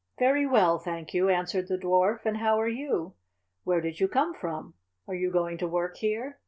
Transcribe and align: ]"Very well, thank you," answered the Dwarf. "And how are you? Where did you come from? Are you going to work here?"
]"Very 0.18 0.46
well, 0.46 0.78
thank 0.78 1.12
you," 1.12 1.28
answered 1.28 1.68
the 1.68 1.76
Dwarf. 1.76 2.24
"And 2.24 2.38
how 2.38 2.58
are 2.58 2.66
you? 2.66 3.12
Where 3.64 3.82
did 3.82 4.00
you 4.00 4.08
come 4.08 4.32
from? 4.32 4.72
Are 5.06 5.14
you 5.14 5.30
going 5.30 5.58
to 5.58 5.68
work 5.68 5.98
here?" 5.98 6.40